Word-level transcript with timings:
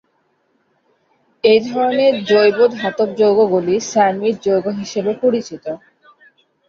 এই 1.43 1.59
ধরনের 1.67 2.13
জৈব 2.29 2.59
ধাতব 2.75 3.09
যৌগ 3.19 3.37
গুলি 3.51 3.75
স্যান্ডউইচ 3.89 4.37
যৌগ 4.45 4.65
হিসাবে 4.79 5.11
পরিচিত। 5.23 5.65